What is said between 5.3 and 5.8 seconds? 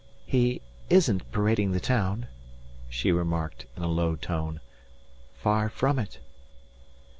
"Far